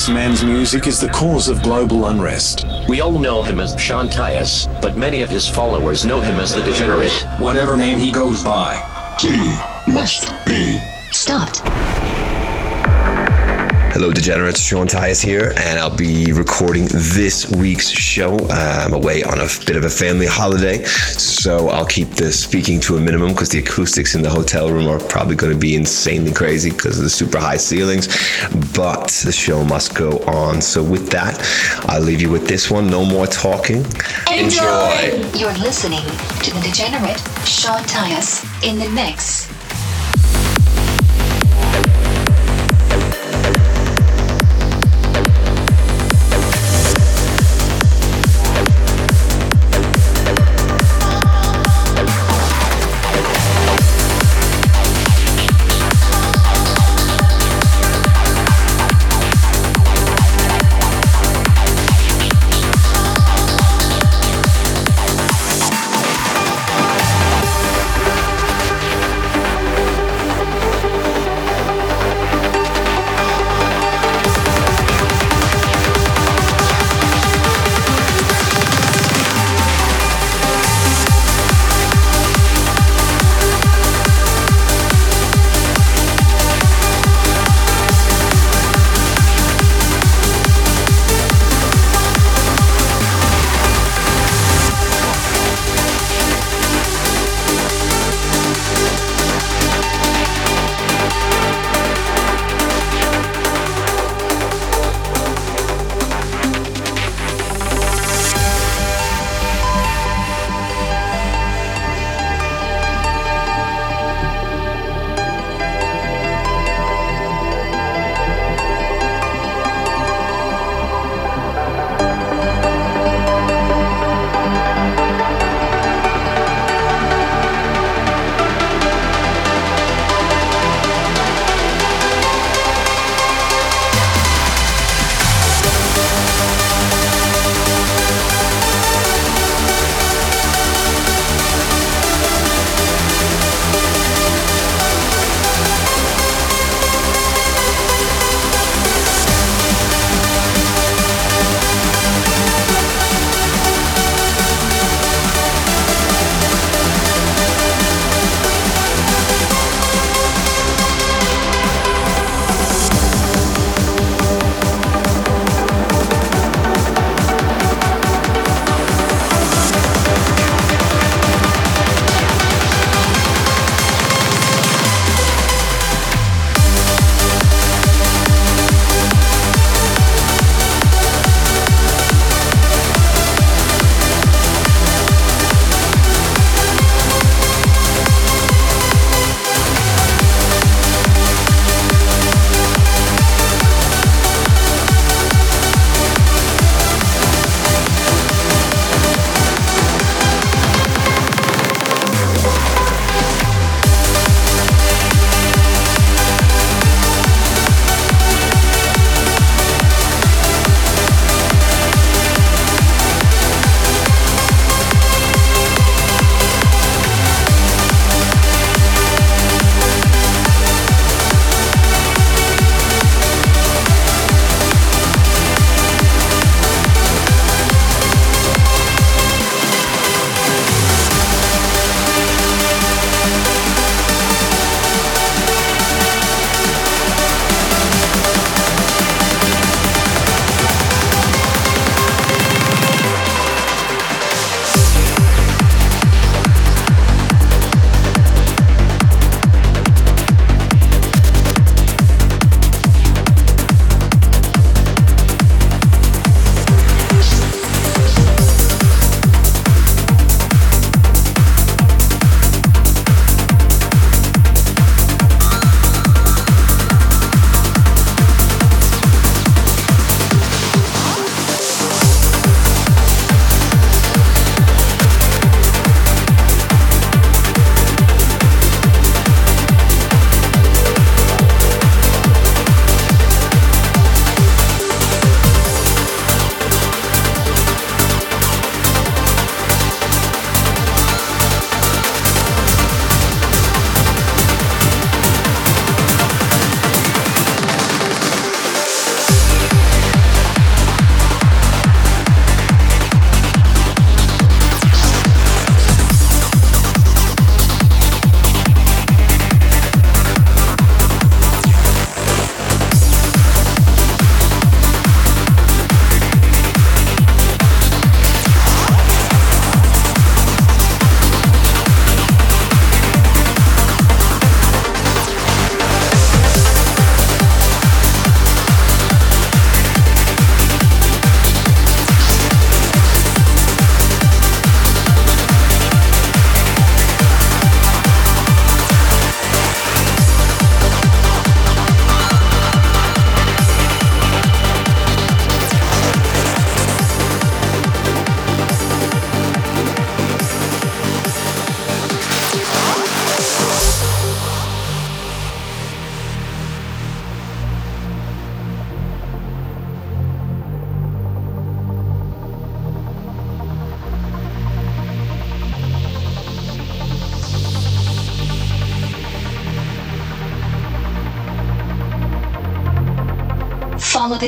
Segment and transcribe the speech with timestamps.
[0.00, 2.64] This man's music is the cause of global unrest.
[2.88, 6.54] We all know him as Sean Tyas, but many of his followers know him as
[6.54, 7.12] the Degenerate.
[7.38, 8.76] Whatever name he goes by.
[9.20, 9.36] He
[9.92, 10.80] must be
[11.12, 11.60] Stopped.
[14.00, 14.62] Hello, degenerates.
[14.62, 18.38] Sean Tyas here, and I'll be recording this week's show.
[18.48, 22.96] I'm away on a bit of a family holiday, so I'll keep the speaking to
[22.96, 26.32] a minimum because the acoustics in the hotel room are probably going to be insanely
[26.32, 28.06] crazy because of the super high ceilings.
[28.74, 30.62] But the show must go on.
[30.62, 31.38] So, with that,
[31.86, 32.86] I'll leave you with this one.
[32.86, 33.84] No more talking.
[34.32, 35.28] Enjoy.
[35.36, 36.06] You're listening
[36.40, 39.39] to the degenerate Sean Tyas in the mix.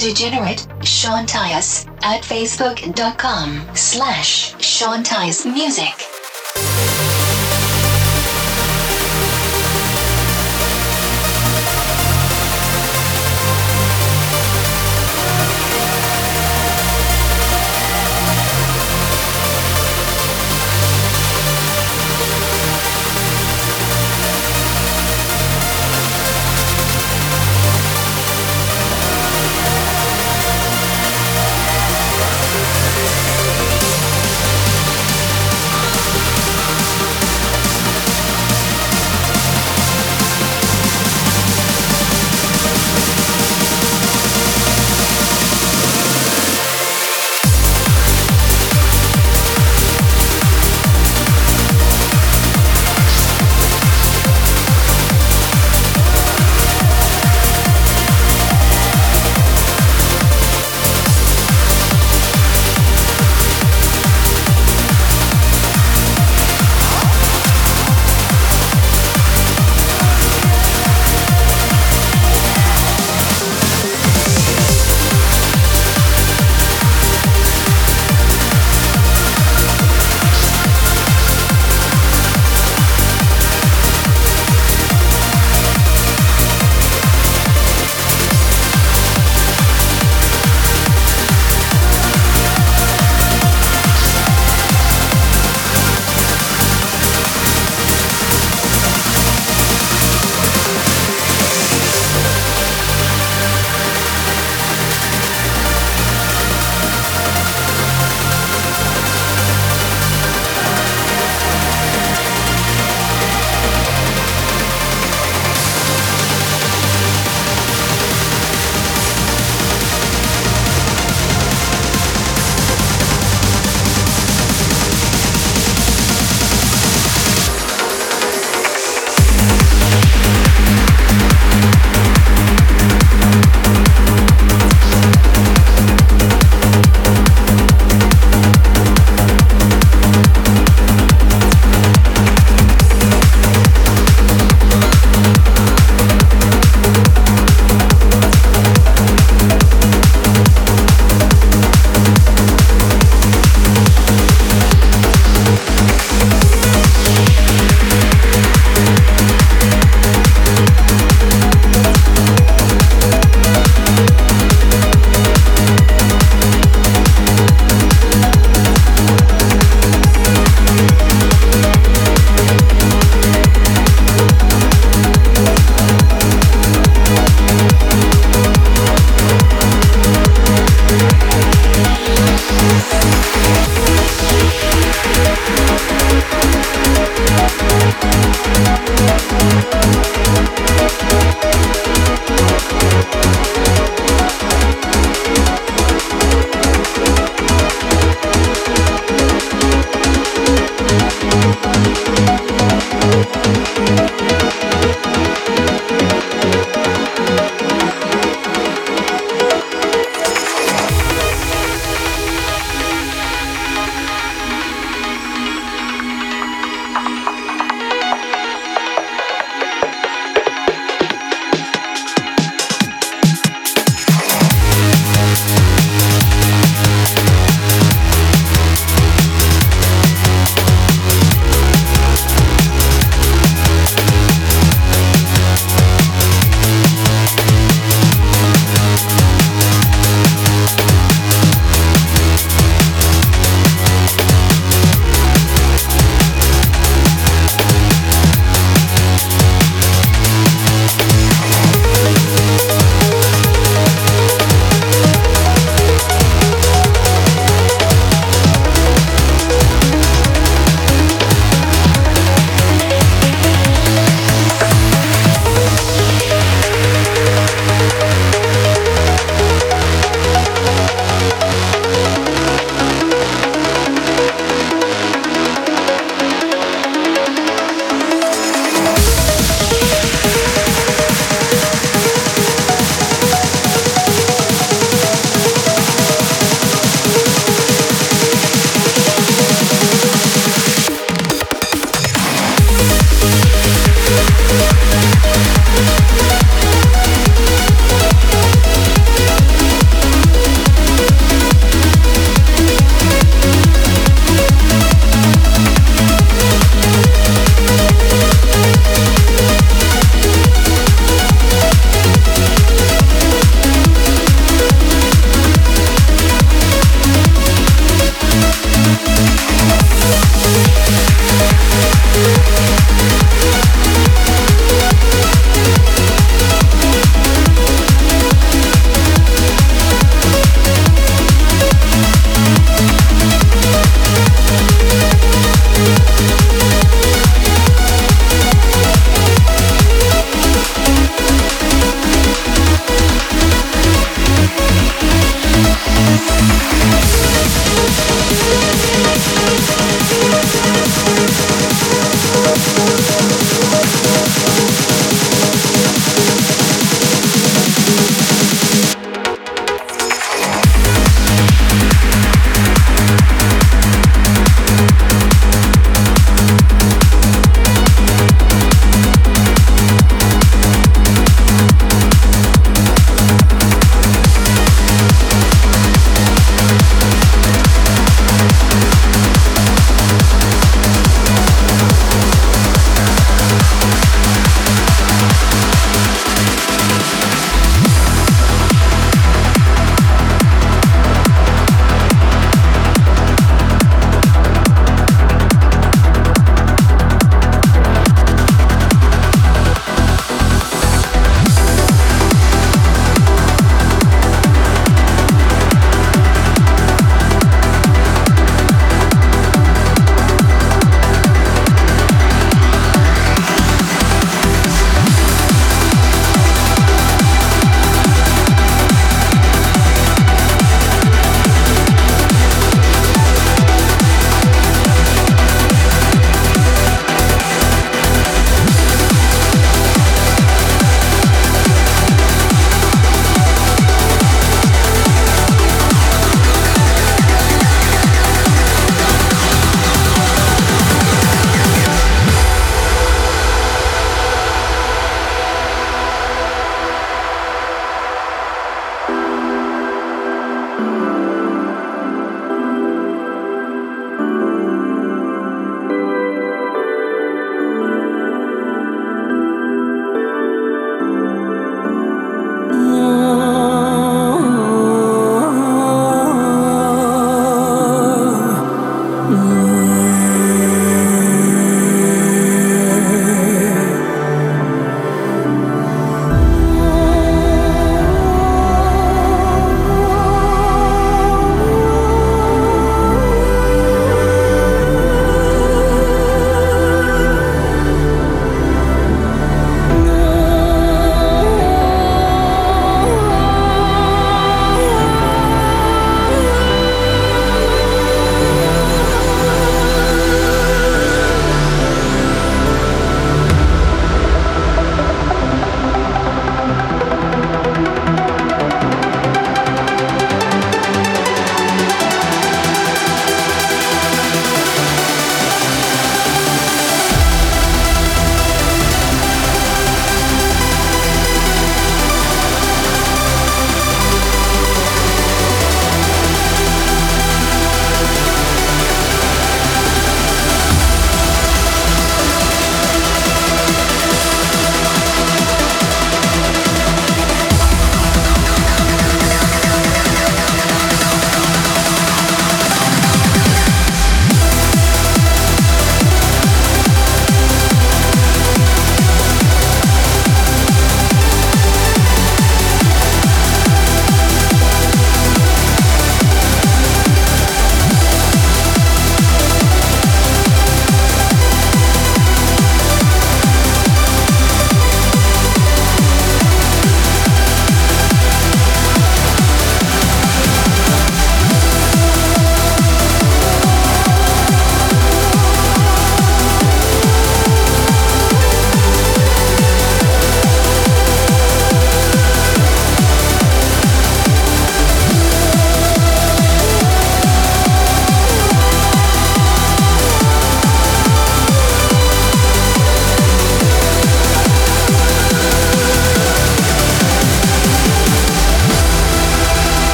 [0.00, 6.09] Degenerate, Sean Tyas, at facebook.com slash Sean Tyas Music.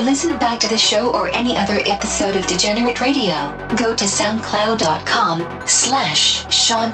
[0.00, 5.66] Listen back to the show or any other episode of Degenerate Radio, go to soundcloud.com
[5.66, 6.92] slash Sean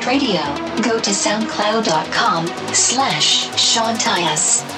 [0.00, 0.40] Radio,
[0.82, 4.71] go to soundcloud.com slash Sean Tyas.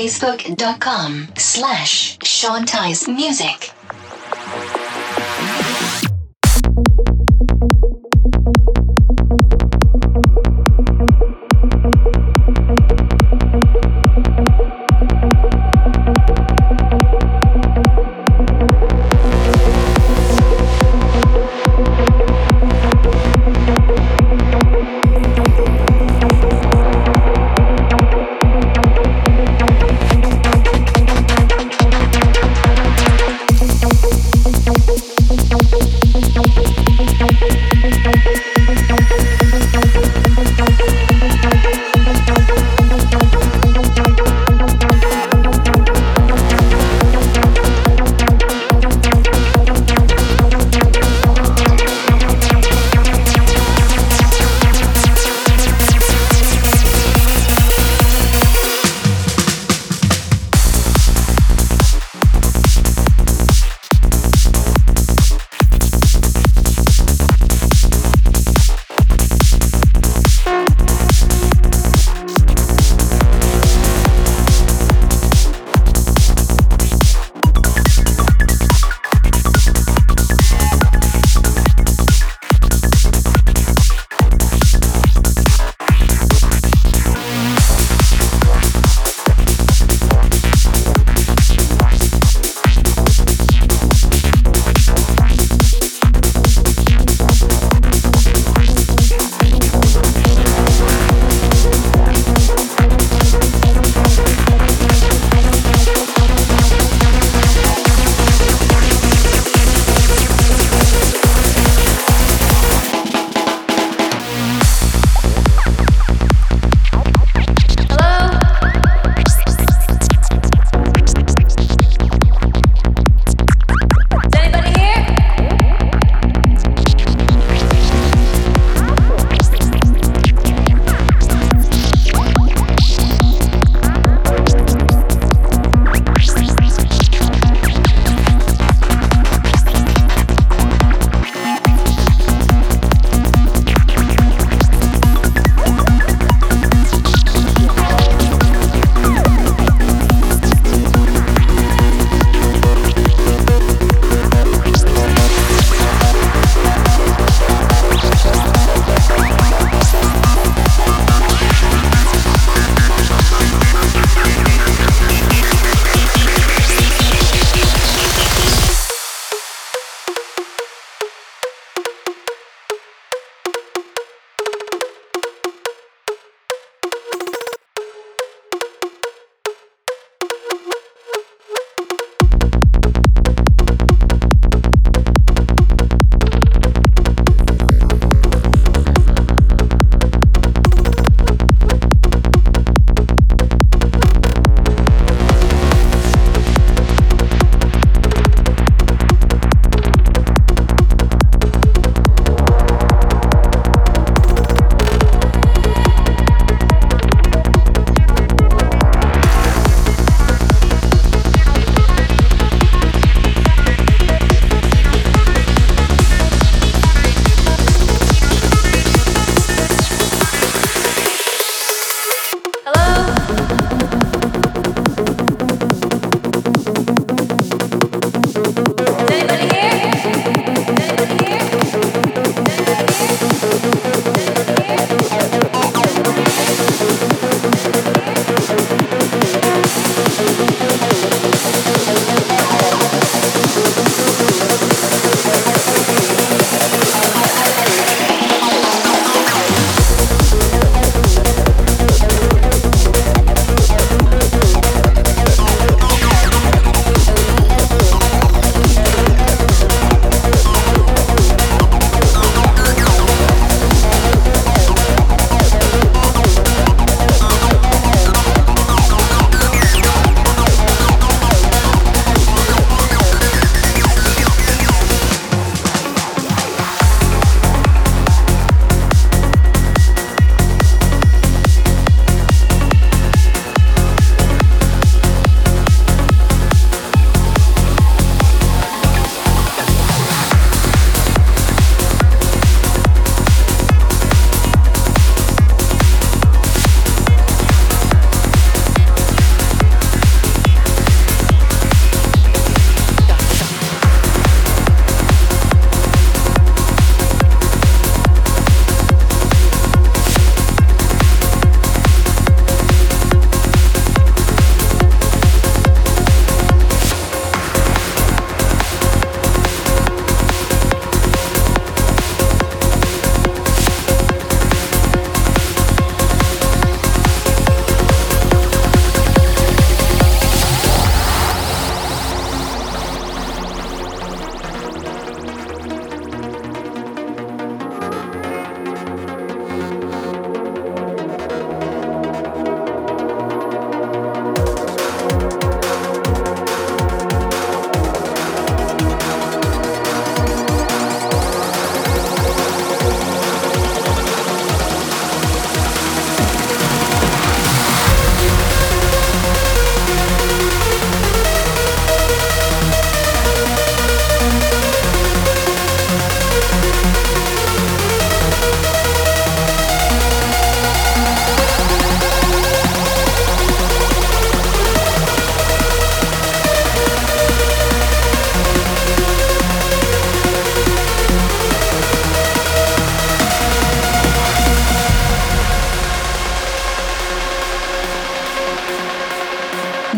[0.00, 3.06] facebook.com slash Sean Tyas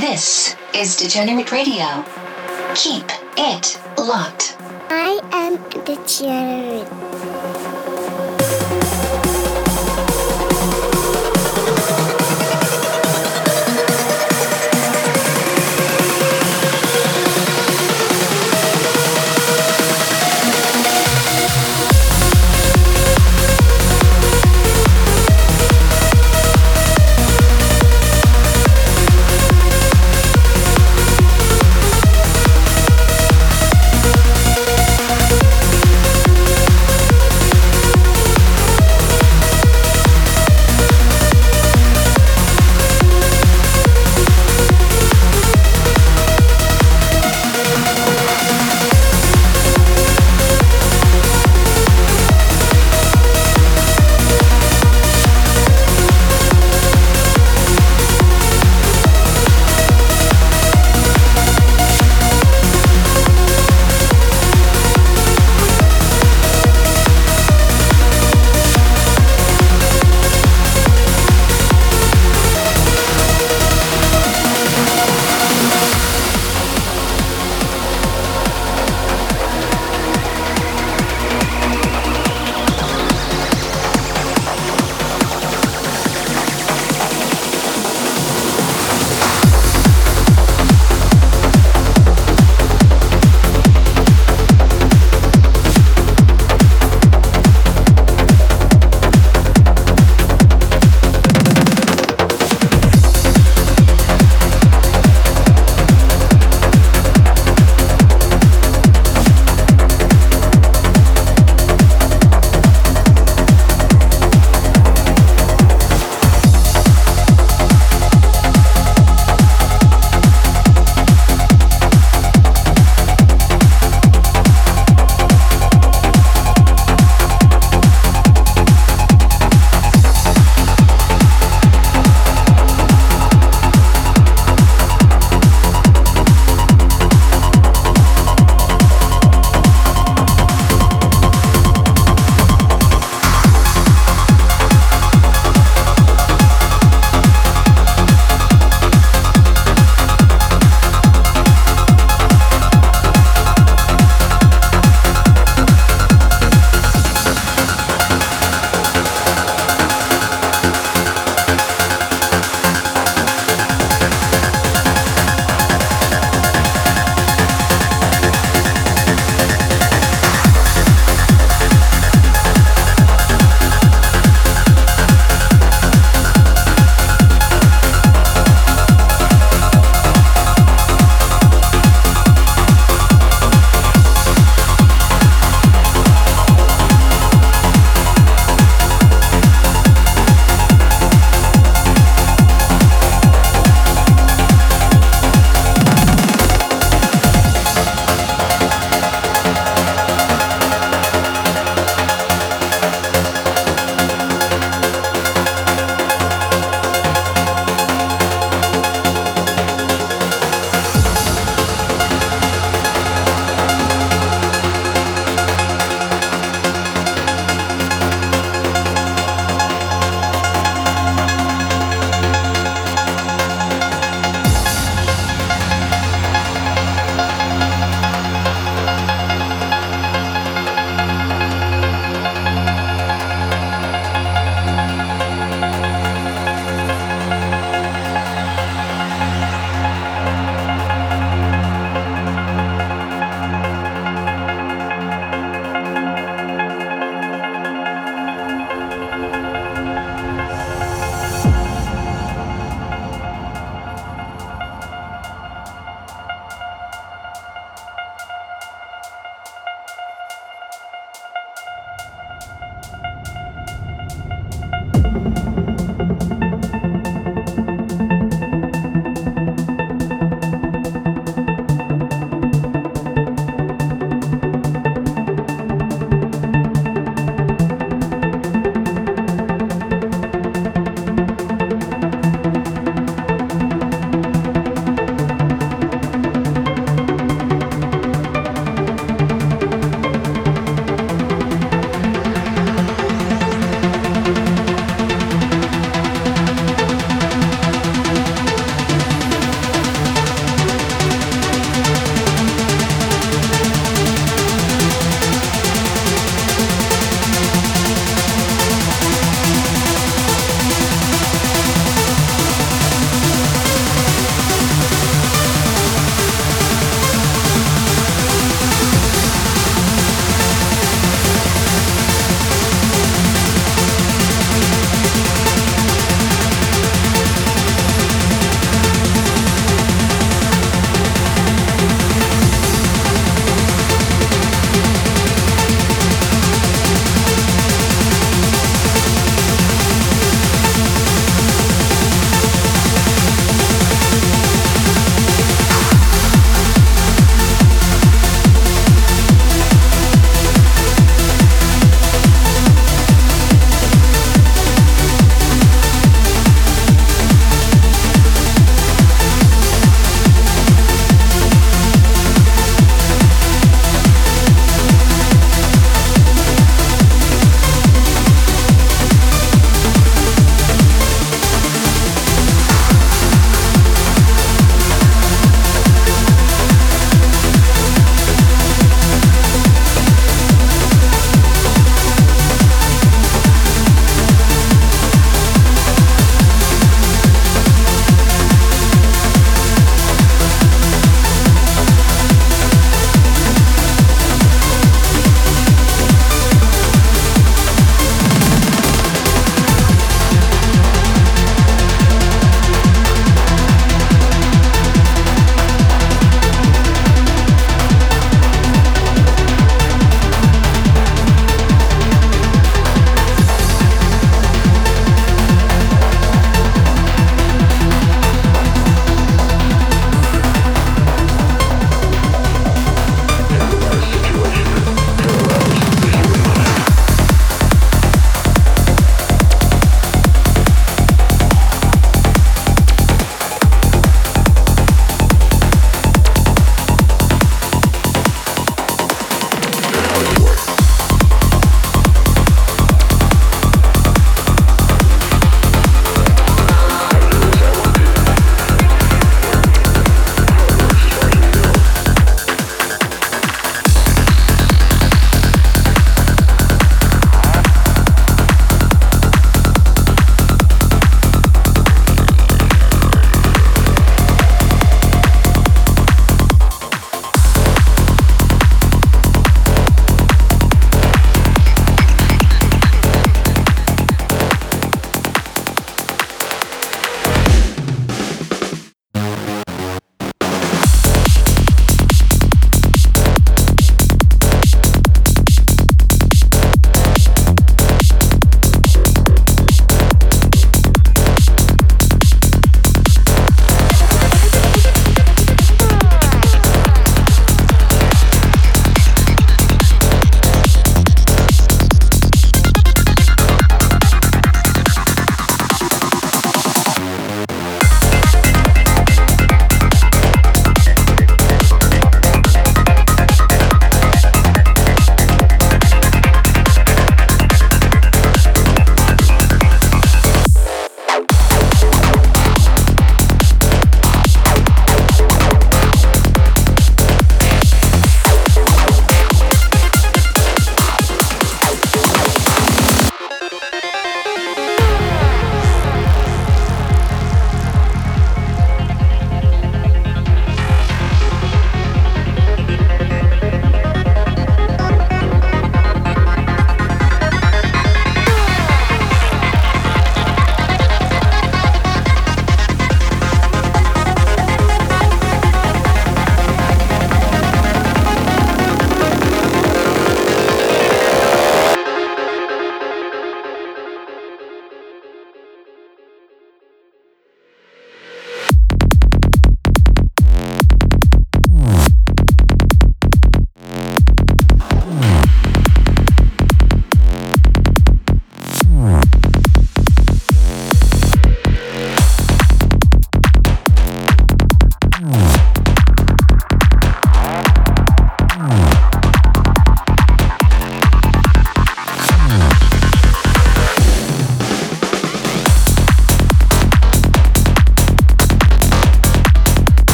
[0.00, 2.02] This is Degenerate Radio.
[2.74, 3.04] Keep
[3.36, 4.56] it locked.
[4.88, 7.29] I am degenerate.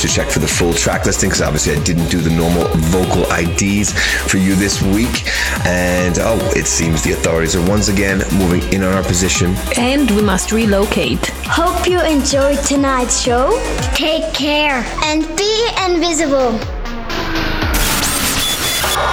[0.00, 3.24] To check for the full track listing because obviously I didn't do the normal vocal
[3.32, 3.92] IDs
[4.30, 5.28] for you this week.
[5.66, 9.54] And oh, it seems the authorities are once again moving in on our position.
[9.76, 11.26] And we must relocate.
[11.44, 13.52] Hope you enjoyed tonight's show.
[13.92, 16.56] Take care and be invisible.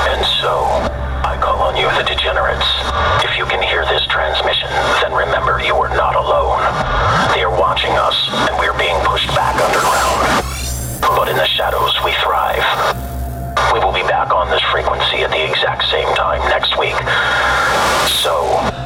[0.07, 0.63] And so,
[1.27, 2.69] I call on you, the degenerates.
[3.27, 4.69] If you can hear this transmission,
[5.03, 6.63] then remember you are not alone.
[7.35, 8.15] They are watching us,
[8.47, 9.96] and we're being pushed back underground
[11.67, 12.63] shadows we thrive.
[13.73, 16.95] We will be back on this frequency at the exact same time next week.
[18.07, 18.76] So,